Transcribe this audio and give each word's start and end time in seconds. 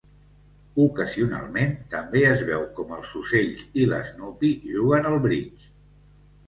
Ocasionalment, 0.85 1.75
també 1.93 2.23
es 2.31 2.41
veu 2.49 2.65
com 2.81 2.97
els 2.99 3.15
ocells 3.23 3.63
i 3.83 3.87
l'Snoopy 3.93 4.53
juguen 4.75 5.13
al 5.13 5.25
bridge. 5.29 5.75